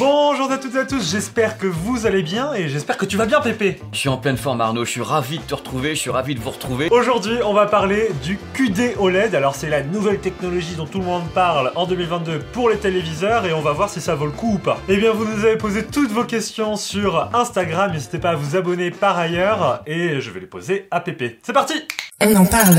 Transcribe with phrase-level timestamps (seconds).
[0.00, 3.18] Bonjour à toutes et à tous, j'espère que vous allez bien et j'espère que tu
[3.18, 3.82] vas bien Pépé.
[3.92, 6.34] Je suis en pleine forme Arnaud, je suis ravi de te retrouver, je suis ravi
[6.34, 6.88] de vous retrouver.
[6.90, 11.04] Aujourd'hui on va parler du QD OLED, alors c'est la nouvelle technologie dont tout le
[11.04, 14.32] monde parle en 2022 pour les téléviseurs et on va voir si ça vaut le
[14.32, 14.78] coup ou pas.
[14.88, 18.56] Eh bien vous nous avez posé toutes vos questions sur Instagram, n'hésitez pas à vous
[18.56, 21.38] abonner par ailleurs et je vais les poser à Pépé.
[21.42, 21.74] C'est parti
[22.22, 22.76] On en parle.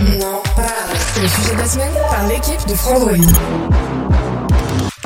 [0.00, 0.96] On en parle.
[1.14, 4.03] C'est le sujet de la semaine par l'équipe de Frandroid.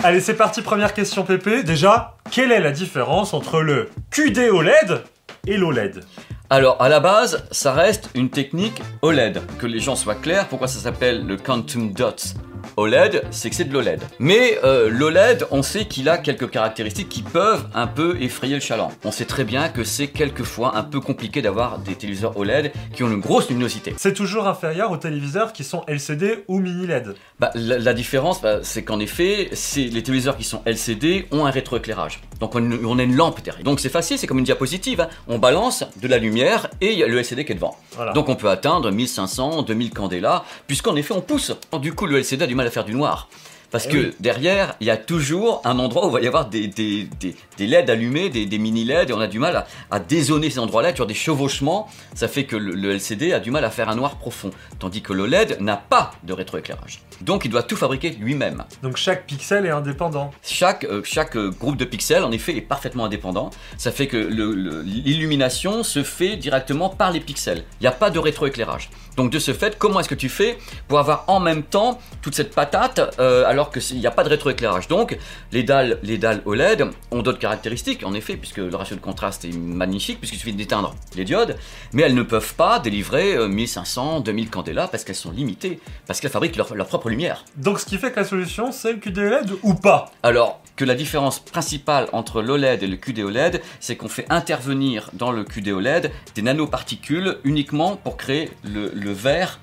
[0.05, 1.65] Allez c'est parti, première question Pépé.
[1.65, 5.03] Déjà, quelle est la différence entre le QD OLED
[5.49, 6.05] et l'OLED
[6.51, 9.41] Alors à la base, ça reste une technique OLED.
[9.59, 12.35] Que les gens soient clairs, pourquoi ça s'appelle le Quantum Dots?
[12.79, 14.01] OLED, c'est que c'est de l'OLED.
[14.21, 18.61] Mais euh, l'OLED, on sait qu'il a quelques caractéristiques qui peuvent un peu effrayer le
[18.61, 18.93] chaland.
[19.05, 23.03] On sait très bien que c'est quelquefois un peu compliqué d'avoir des téléviseurs OLED qui
[23.03, 23.95] ont une grosse luminosité.
[23.97, 27.17] C'est toujours inférieur aux téléviseurs qui sont LCD ou mini LED.
[27.41, 31.51] Bah, la, la différence, bah, c'est qu'en effet, les téléviseurs qui sont LCD ont un
[31.51, 32.21] rétroéclairage.
[32.41, 33.65] Donc on, on a une lampe derrière.
[33.65, 35.01] Donc c'est facile, c'est comme une diapositive.
[35.01, 35.09] hein.
[35.27, 37.77] On balance de la lumière et il y a le LCD qui est devant.
[37.97, 38.13] Voilà.
[38.13, 41.53] Donc on peut atteindre 1500, 2000 candela, puisqu'en effet on pousse.
[41.81, 43.29] Du coup le LCD a du mal à faire du noir.
[43.71, 44.15] Parce Eh que oui.
[44.21, 47.37] derrière, il y a toujours un endroit où il va y avoir des, des, des,
[47.59, 50.49] des LED allumés, des, des mini LED, et on a du mal à, à dézoner
[50.49, 53.65] ces endroits-là, tu as des chevauchements, ça fait que le, le LCD a du mal
[53.65, 57.01] à faire un noir profond, tandis que l'OLED n'a pas de rétroéclairage.
[57.21, 58.65] Donc il doit tout fabriquer lui-même.
[58.83, 60.31] Donc chaque pixel est indépendant.
[60.43, 63.51] Chaque, euh, chaque euh, groupe de pixels, en effet, est parfaitement indépendant.
[63.77, 67.65] Ça fait que le- le- l'illumination se fait directement par les pixels.
[67.81, 68.89] Il n'y a pas de rétroéclairage.
[69.17, 72.37] Donc de ce fait, comment est-ce que tu fais pour avoir en même temps toute
[72.37, 75.19] cette patate euh, alors qu'il n'y a pas de rétroéclairage Donc
[75.53, 79.45] les dalles, les dalles OLED ont d'autres caractéristiques, en effet, puisque le ratio de contraste
[79.45, 81.57] est magnifique, puisqu'il suffit d'éteindre les diodes,
[81.93, 86.21] mais elles ne peuvent pas délivrer euh, 1500, 2000 candela parce qu'elles sont limitées, parce
[86.21, 87.45] qu'elles fabriquent leur- leur propre lumière.
[87.57, 90.13] Donc ce qui fait que la solution c'est le QD OLED ou pas?
[90.23, 95.33] Alors que la différence principale entre l'OLED et le QD-OLED, c'est qu'on fait intervenir dans
[95.33, 99.59] le QD-OLED des nanoparticules uniquement pour créer le, le vert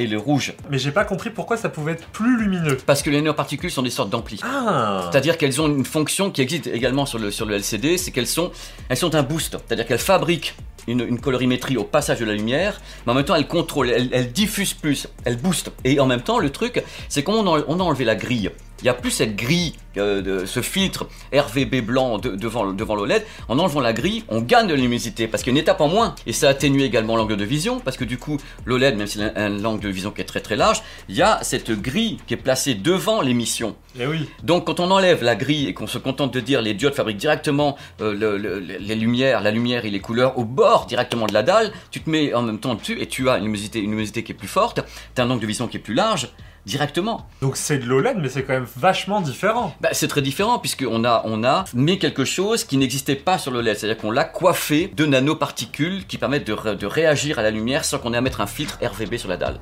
[0.00, 0.54] et le rouge.
[0.70, 2.78] Mais j'ai pas compris pourquoi ça pouvait être plus lumineux.
[2.86, 4.40] Parce que les nanoparticules sont des sortes d'amplis.
[4.42, 8.10] Ah C'est-à-dire qu'elles ont une fonction qui existe également sur le, sur le LCD, c'est
[8.10, 8.50] qu'elles sont,
[8.88, 9.56] elles sont un boost.
[9.66, 10.54] C'est-à-dire qu'elles fabriquent
[10.88, 14.32] une, une colorimétrie au passage de la lumière, mais en même temps elles contrôlent, elles,
[14.32, 15.70] diffusent plus, elles boostent.
[15.84, 18.50] Et en même temps, le truc, c'est qu'on a, on a enlevé la grille.
[18.80, 22.72] Il n'y a plus cette grille, euh, de, ce filtre RVB blanc de- devant, le-
[22.72, 23.24] devant l'OLED.
[23.48, 25.80] En enlevant la grille, on gagne de la luminosité parce qu'il y a une étape
[25.80, 26.14] en moins.
[26.26, 29.32] Et ça atténue également l'angle de vision parce que du coup, l'OLED, même s'il a
[29.36, 32.18] un, un angle de vision qui est très très large, il y a cette grille
[32.26, 33.76] qui est placée devant l'émission.
[33.98, 34.28] Eh oui.
[34.44, 37.16] Donc quand on enlève la grille et qu'on se contente de dire les diodes fabriquent
[37.18, 41.26] directement euh, le- le- le- les lumières, la lumière et les couleurs au bord directement
[41.26, 43.80] de la dalle, tu te mets en même temps dessus et tu as une luminosité,
[43.80, 44.80] une luminosité qui est plus forte,
[45.14, 46.28] tu as un angle de vision qui est plus large
[46.66, 47.26] directement.
[47.42, 49.74] Donc c'est de l'OLED mais c'est quand même vachement différent.
[49.80, 53.50] Bah, c'est très différent puisqu'on a, on a mis quelque chose qui n'existait pas sur
[53.50, 57.50] le LED, c'est-à-dire qu'on l'a coiffé de nanoparticules qui permettent de, de réagir à la
[57.50, 59.60] lumière sans qu'on ait à mettre un filtre RVB sur la dalle.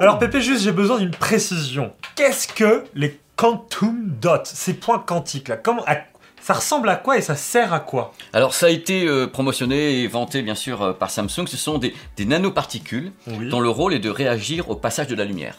[0.00, 1.92] Alors Pépé juste j'ai besoin d'une précision.
[2.16, 5.56] Qu'est-ce que les quantum dots Ces points quantiques là?
[5.56, 5.96] Comment à-
[6.42, 8.12] Ça ressemble à quoi et ça sert à quoi?
[8.32, 11.78] Alors ça a été euh, promotionné et vanté bien sûr euh, par Samsung, ce sont
[11.78, 13.48] des, des nanoparticules Oui.
[13.48, 15.56] dont le rôle est de réagir au passage de la lumière.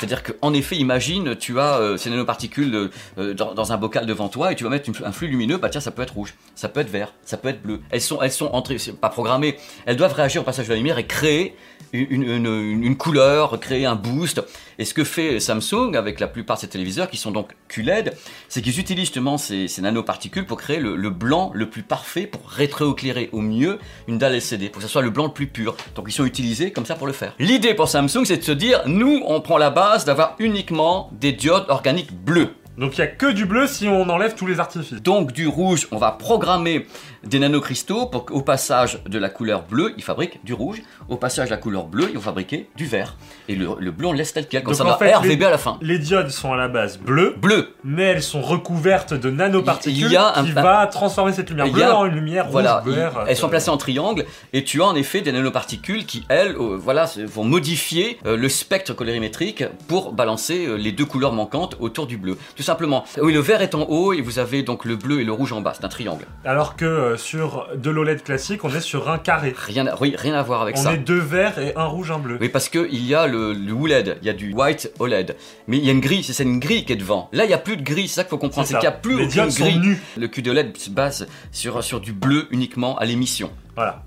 [0.00, 4.28] C'est-à-dire qu'en effet, imagine, tu as euh, ces nanoparticules euh, euh, dans, un bocal devant
[4.30, 6.70] toi et tu vas mettre un flux lumineux, bah tiens, ça peut être rouge, ça
[6.70, 7.80] peut être vert, ça peut être bleu.
[7.90, 10.96] Elles sont, elles sont entrées, pas programmées, elles doivent réagir au passage de la lumière
[10.96, 11.54] et créer
[11.92, 14.42] une, une- couleur, créer un boost.
[14.78, 18.16] Et ce que fait Samsung avec la plupart de ces téléviseurs, qui sont donc QLED,
[18.48, 22.26] c'est qu'ils utilisent justement ces, ces nanoparticules pour créer le, le blanc le plus parfait,
[22.26, 23.78] pour rétroéclairer au mieux
[24.08, 25.76] une dalle LCD, pour que ce soit le blanc le plus pur.
[25.94, 27.34] Donc ils sont utilisés comme ça pour le faire.
[27.38, 31.32] L'idée pour Samsung, c'est de se dire, nous, on prend la base d'avoir uniquement des
[31.32, 32.54] diodes organiques bleues.
[32.78, 35.02] Donc il y a que du bleu si on enlève tous les artifices.
[35.02, 36.86] Donc du rouge, on va programmer
[37.24, 40.80] des nanocristaux pour qu'au passage de la couleur bleue, ils fabriquent du rouge.
[41.10, 43.16] Au passage de la couleur bleue, ils vont fabriquer du vert.
[43.48, 45.40] Et le, le bleu, on le laisse tel quel, comme Donc, ça en fait, RVB
[45.40, 45.76] les- à la fin.
[45.82, 50.12] Les diodes sont à la base bleues, Bleu, mais elles sont recouvertes de nanoparticules Il
[50.12, 52.82] y a un- qui va transformer cette lumière bleue a- en une lumière rouge, Voilà,
[52.86, 53.24] vert.
[53.26, 54.24] elles sont euh, placées en triangle
[54.54, 58.48] et tu as en effet des nanoparticules qui, elles, euh, voilà, vont modifier euh, le
[58.48, 62.38] spectre colorimétrique pour balancer euh, les deux couleurs manquantes autour du bleu.
[62.60, 63.04] Tout simplement.
[63.22, 65.54] Oui, le vert est en haut et vous avez donc le bleu et le rouge
[65.54, 65.72] en bas.
[65.74, 66.26] C'est un triangle.
[66.44, 69.54] Alors que euh, sur de l'OLED classique, on est sur un carré.
[69.56, 70.92] Rien, à- oui, rien à voir avec On ça.
[70.92, 72.36] est deux verts et un rouge, un bleu.
[72.38, 75.36] Oui, parce qu'il y a le, le OLED, il y a du white OLED.
[75.68, 77.30] Mais il y a une grille, c'est une grille qui est devant.
[77.32, 78.66] Là, il n'y a plus de grille, c'est ça qu'il faut comprendre.
[78.66, 79.78] C'est qu'il n'y a plus Les aucune diodes sont grille.
[79.78, 80.02] nues.
[80.18, 83.50] Le QD-OLED se base sur, sur du bleu uniquement à l'émission.
[83.74, 84.02] Voilà.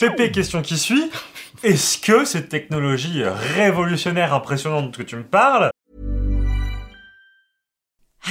[0.00, 1.10] Pépé, question qui suit.
[1.62, 5.70] Est-ce que cette technologie révolutionnaire, impressionnante que tu me parles,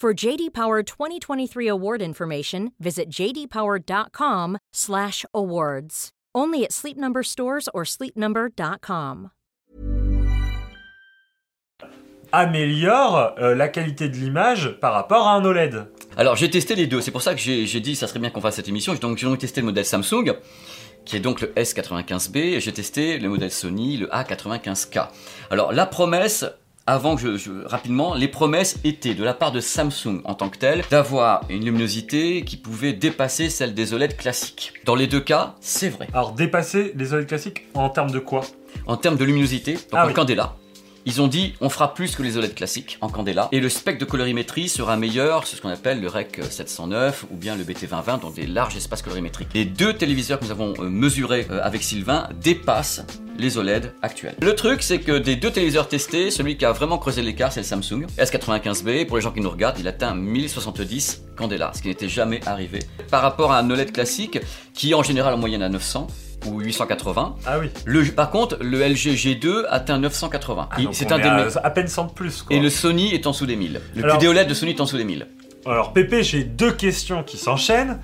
[0.00, 6.08] For JD Power 2023 award information, visit jdpower.com/awards.
[6.34, 9.28] Only at Sleep Number stores or sleepnumber.com.
[12.32, 15.84] améliore euh, la qualité de l'image par rapport à un OLED
[16.16, 18.40] Alors j'ai testé les deux, c'est pour ça que j'ai dit ça serait bien qu'on
[18.40, 18.94] fasse cette émission.
[18.94, 20.32] Donc j'ai donc testé le modèle Samsung,
[21.04, 25.08] qui est donc le S95B, et j'ai testé le modèle Sony, le A95K.
[25.50, 26.46] Alors la promesse,
[26.90, 30.48] avant que je, je- rapidement, les promesses étaient de la part de Samsung en tant
[30.48, 34.72] que tel d'avoir une luminosité qui pouvait dépasser celle des OLED classiques.
[34.84, 36.08] Dans les deux cas, c'est vrai.
[36.12, 38.40] Alors dépasser les OLED classiques en termes de quoi?
[38.86, 40.14] En termes de luminosité, donc Ah en oui.
[40.14, 40.54] candela,
[41.06, 44.00] ils ont dit on fera plus que les OLED classiques en candela et le spectre
[44.00, 48.20] de colorimétrie sera meilleur, c'est ce qu'on appelle le REC 709 ou bien le BT2020
[48.20, 49.48] dans des larges espaces colorimétriques.
[49.54, 53.04] Les deux téléviseurs que nous avons euh, mesurés euh, avec Sylvain dépassent
[53.38, 54.34] les OLED actuels.
[54.40, 57.60] Le truc c'est que des deux téléviseurs testés, celui qui a vraiment creusé l'écart c'est
[57.60, 59.06] le Samsung S95B.
[59.06, 62.80] Pour les gens qui nous regardent, il atteint 1070 candela, ce qui n'était jamais arrivé
[63.10, 64.38] par rapport à un OLED classique
[64.74, 66.06] qui en général en moyenne à 900
[66.46, 67.36] ou 880.
[67.46, 67.70] Ah oui.
[67.84, 70.68] Le, par contre, le LG G2 atteint 980.
[70.70, 72.56] Ah, c'est un des à, à peine 100 de plus quoi.
[72.56, 73.80] Et le Sony est en dessous des 1000.
[73.96, 75.26] Le Alors- QD OLED de Sony est en dessous des 1000.
[75.66, 77.98] Alors Pépé, j'ai deux questions qui s'enchaînent.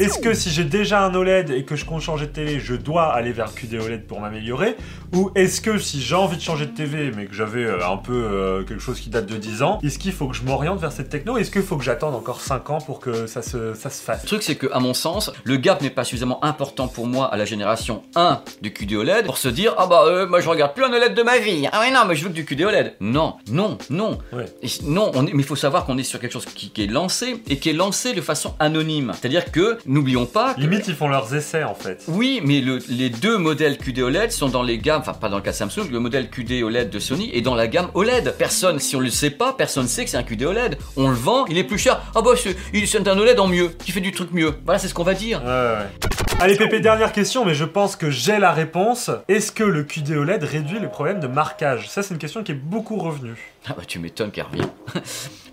[0.00, 2.74] Est-ce que si j'ai déjà un OLED et que je compte changer de télé, je
[2.74, 4.76] dois aller vers QD OLED pour m'améliorer?
[5.14, 7.96] Ou est-ce que si j'ai envie de changer de TV mais que j'avais euh, un
[7.96, 10.80] peu euh, quelque chose qui date de 10 ans, est-ce qu'il faut que je m'oriente
[10.80, 11.36] vers cette techno?
[11.38, 14.22] Est-ce qu'il faut que j'attende encore 5 ans pour que ça se, ça se fasse?
[14.22, 17.26] Le truc, c'est que, à mon sens, le gap n'est pas suffisamment important pour moi
[17.32, 20.48] à la génération 1 du QD OLED pour se dire Ah bah, euh, moi je
[20.48, 21.66] regarde plus un OLED de ma vie.
[21.72, 22.94] Ah ouais, non, mais je veux que du QD OLED.
[23.00, 24.18] Non, non, non.
[24.32, 24.44] Ouais.
[24.62, 26.84] Et non, on est- mais il faut savoir qu'on est sur quelque chose qui, qui
[26.84, 29.12] est lancé et qui est lancé de façon anonyme.
[29.18, 30.60] C'est-à-dire que, n'oublions pas que.
[30.60, 32.04] Limite, ils font leurs essais en fait.
[32.08, 35.36] Oui, mais le- les deux modèles QD OLED sont dans les gammes, enfin pas dans
[35.36, 38.34] le cas de Samsung, le modèle QD OLED de Sony est dans la gamme OLED.
[38.38, 40.78] Personne, si on le sait pas, personne sait que c'est un QD OLED.
[40.96, 42.00] On le vend, il est plus cher.
[42.14, 44.54] Ah bah c'est il- c'est un OLED en mieux, qui fait du truc mieux.
[44.64, 45.42] Voilà, c'est ce qu'on va dire.
[45.42, 46.08] Ouais, ouais.
[46.40, 49.10] Allez Pépé, dernière question, mais je pense que j'ai la réponse.
[49.28, 51.88] Est-ce que le QD OLED réduit les problèmes de marquage?
[51.88, 53.36] Ça, c'est une question qui est beaucoup revenue.
[53.68, 54.68] Ah bah tu m'étonnes qu'elle revient.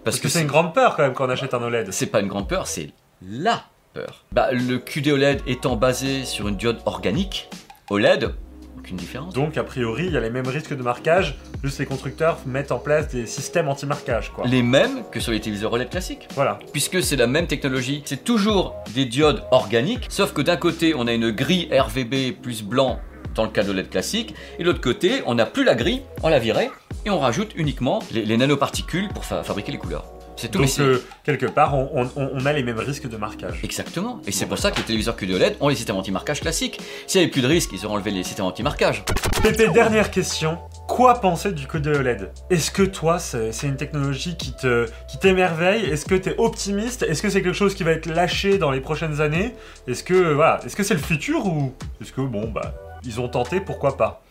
[0.03, 1.87] Parce que c'est une grande peur quand même quand on achète un OLED.
[1.91, 2.91] C'est pas une grande peur, c'est
[3.27, 4.23] la peur.
[4.31, 7.49] Bah, le QD OLED étant basé sur une diode organique,
[7.89, 8.33] OLED,
[8.77, 9.33] Aucune différence.
[9.33, 12.71] Donc, a priori, il y a les mêmes risques de marquage, juste les constructeurs mettent
[12.71, 14.45] en place des systèmes anti-marquage, quoi.
[14.47, 16.27] Les mêmes que sur les téléviseurs OLED classiques.
[16.35, 16.59] Voilà.
[16.71, 21.07] Puisque c'est la même technologie, c'est toujours des diodes organiques, sauf que d'un côté on
[21.07, 22.99] a une grille RVB plus blanc
[23.33, 26.01] dans le cas de LED classique, et de l'autre côté on n'a plus la grille,
[26.23, 26.69] on la virait,
[27.05, 30.05] et on rajoute uniquement les, les nanoparticules pour fa- fabriquer les couleurs.
[30.37, 30.59] C'est tout.
[30.59, 33.59] Donc, euh, quelque part, on, on- on a les mêmes risques de marquage.
[33.63, 34.19] Exactement.
[34.27, 36.79] Et c'est pour ça que les téléviseurs QD OLED ont les systèmes anti-marquage classiques.
[37.07, 39.03] S'il n'y avait plus de risque, ils auraient enlevé les systèmes anti-marquage.
[39.41, 40.57] Pépé, dernière question.
[40.87, 44.87] Quoi penser du code de OLED Est-ce que toi, c'est c'est une technologie qui te
[45.09, 45.85] qui t'émerveille?
[45.85, 47.03] Est-ce que tu es optimiste?
[47.03, 49.55] Est-ce que c'est quelque chose qui va être lâché dans les prochaines années?
[49.87, 52.73] Est-ce que voilà, est-ce que c'est le futur ou est-ce que bon bah
[53.03, 54.21] ils ont tenté, pourquoi pas?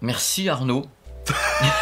[0.00, 0.86] Merci Arnaud.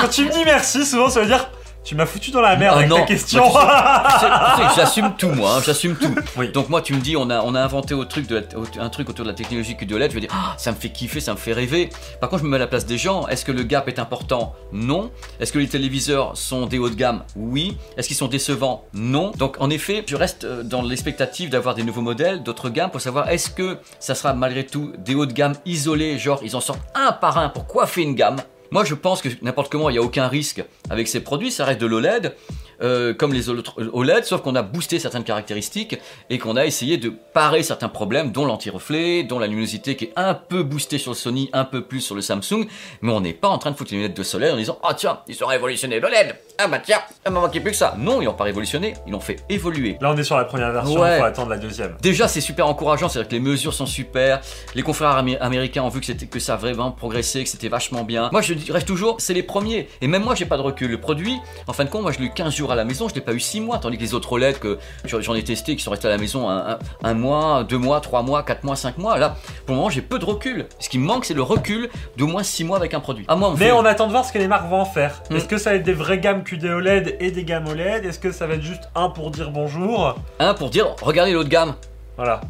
[0.00, 1.48] Quand tu me dis merci, souvent ça veut dire
[1.82, 3.42] tu m'as foutu dans la merde Ah avec non, ta question.
[4.76, 6.14] j'assume tout moi, hein, j'assume tout.
[6.36, 6.50] Oui.
[6.52, 8.88] Donc moi tu me dis on a, on a inventé au truc de la- un
[8.90, 11.20] truc autour de la technologie QD OLED, je vais dire Ah, ça me fait kiffer,
[11.20, 11.88] ça me fait rêver.
[12.20, 13.98] Par contre je me mets à la place des gens, est-ce que le gap est
[13.98, 14.54] important?
[14.72, 15.10] Non.
[15.40, 17.22] Est-ce que les téléviseurs sont des hauts de gamme?
[17.34, 17.76] Oui.
[17.96, 18.84] Est-ce qu'ils sont décevants?
[18.94, 19.32] Non.
[19.36, 23.00] Donc en effet je reste euh, dans l'expectative d'avoir des nouveaux modèles, d'autres gammes pour
[23.00, 26.60] savoir est-ce que ça sera malgré tout des hauts de gamme isolés, genre ils en
[26.60, 28.36] sortent un par un pour coiffer une gamme?
[28.72, 31.50] Moi, je pense que n'importe comment, il n'y a aucun risque avec ces produits.
[31.50, 32.36] Ça reste de l'OLED,
[32.82, 35.98] euh, comme les autres OLED, sauf qu'on a boosté certaines caractéristiques
[36.30, 40.12] et qu'on a essayé de parer certains problèmes, dont l'anti-reflet, dont la luminosité qui est
[40.14, 42.66] un peu boostée sur le Sony, un peu plus sur le Samsung.
[43.02, 44.94] Mais on n'est pas en train de foutre les lunettes de soleil en disant Ah
[44.94, 47.94] tiens, ils ont révolutionné l'OLED Ah bah tiens, il m'en manquait plus que ça.
[47.98, 49.96] Non, ils n'ont pas révolutionné, ils l'ont fait évoluer.
[50.00, 51.18] Là on est sur la première version, Ouais.
[51.18, 51.96] faut attendre la deuxième.
[52.02, 54.40] Déjà, c'est super encourageant, c'est-à-dire que les mesures sont super.
[54.74, 57.68] Les confrères amé- américains ont vu que, c'était, que ça a vraiment progressé, que c'était
[57.68, 58.28] vachement bien.
[58.32, 59.88] Moi, je dirais toujours, c'est les premiers.
[60.00, 60.90] Et même moi, j'ai pas de recul.
[60.90, 61.36] Le produit,
[61.66, 63.20] en fin de compte, moi, je l'ai eu 15 jours à la maison, je l'ai
[63.20, 65.90] pas eu 6 mois, tandis que les autres OLED que j'en ai testé, qui sont
[65.90, 68.98] restés à la maison un, un- un mois, deux mois, trois mois, quatre mois, cinq
[68.98, 69.18] mois.
[69.18, 69.36] Là,
[69.66, 70.66] pour le moment, j'ai peu de recul.
[70.78, 73.24] Ce qui me manque, c'est le recul d'au moins 6 mois avec un produit.
[73.28, 74.84] À moi, on Mais fait- on attend de voir ce que les marques vont en
[74.84, 75.22] faire.
[75.30, 75.36] Hmm.
[75.36, 78.18] Est-ce que ça va être des vraies gammes QD OLED et des gammes OLED Est-ce
[78.18, 80.18] que ça va être juste un pour dire bonjour?
[80.40, 81.74] Un pour dire, regardez l'autre gamme.
[82.16, 82.40] Voilà.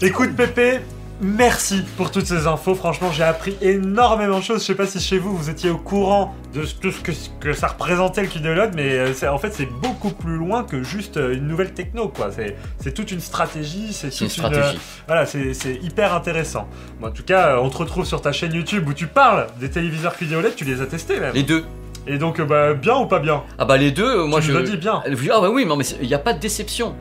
[0.00, 0.78] Écoute Pépé,
[1.20, 2.76] merci pour toutes ces infos.
[2.76, 4.60] Franchement, j'ai appris énormément de choses.
[4.60, 7.10] Je sais pas si chez vous, vous étiez au courant de tout ce que,
[7.40, 11.16] que ça représentait le QD mais euh, en fait, c'est beaucoup plus loin que juste
[11.16, 12.30] euh, une nouvelle techno, quoi.
[12.78, 14.78] C'est toute une stratégie, c'est une toute euh, stratégie.
[15.08, 16.68] voilà, c'est hyper intéressant.
[17.00, 19.70] Bon, en tout cas, on te retrouve sur ta chaîne YouTube où tu parles des
[19.70, 21.34] téléviseurs QD OLED, tu les as testés même.
[21.34, 21.64] Les deux.
[22.08, 24.46] Et donc, euh, bah, bien ou pas bien Ah bah les deux, euh, moi Tu
[24.48, 24.52] je.
[24.52, 25.02] nous le dis bien.
[25.04, 26.96] Ah bah oui, non mais il n'y a pas de déception.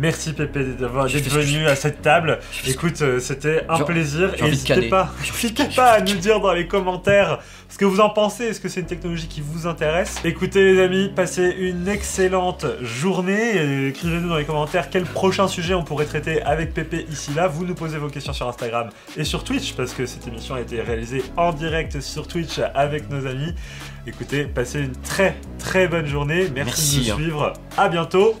[0.00, 2.38] Merci Pépé d'avoir d'être venu à cette table.
[2.66, 4.32] Écoute, euh, c'était un plaisir.
[4.40, 8.44] N'hésitez pas, n'hésitez pas à nous dire dans les commentaires ce que vous en pensez.
[8.44, 10.16] Est-ce que c'est une technologie qui vous intéresse?
[10.24, 13.88] Écoutez les amis, passez une excellente journée.
[13.88, 17.46] Écrivez-nous dans les commentaires quel prochain sujet on pourrait traiter avec Pépé ici là.
[17.46, 18.88] Vous nous posez vos questions sur Instagram
[19.18, 23.10] et sur Twitch parce que cette émission a été réalisée en direct sur Twitch avec
[23.10, 23.54] nos amis.
[24.06, 26.48] Écoutez, passez une très très bonne journée.
[26.54, 27.16] Merci, Merci, de nous hein.
[27.16, 27.52] suivre.
[27.76, 28.40] À bientôt.